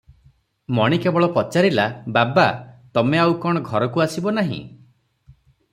[0.77, 1.85] ମଣି କେବଳ ପଚାରିଲା
[2.17, 2.47] "ବାବା!
[2.99, 4.63] ତମେ ଆଉ କଣ ଆଉ ଘରକୁ ଆସିବ ନାହିଁ?